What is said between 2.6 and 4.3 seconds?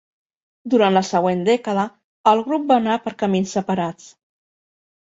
va anar per camins separats.